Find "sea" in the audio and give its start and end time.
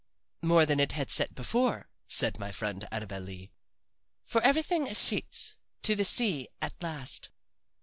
6.05-6.47